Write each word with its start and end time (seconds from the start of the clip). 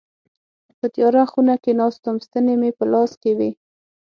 په 0.77 0.85
تياره 0.95 1.23
خونه 1.31 1.55
کي 1.63 1.71
ناست 1.79 2.01
وم 2.05 2.17
ستني 2.25 2.55
مي 2.61 2.71
په 2.77 2.85
لاس 2.91 3.11
کي 3.21 3.31
وي. 3.37 3.51